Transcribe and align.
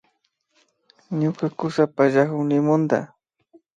Ñuka 1.19 1.45
kusa 1.59 1.83
pallakun 1.95 2.45
lumuta 2.49 2.99